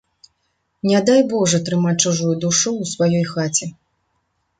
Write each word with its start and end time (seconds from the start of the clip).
Не 0.91 1.01
дай 1.09 1.19
божа 1.33 1.59
трымаць 1.67 1.99
чужую 2.05 2.31
душу 2.45 2.73
ў 2.85 2.91
сваёй 2.93 3.25
хаце. 3.33 3.65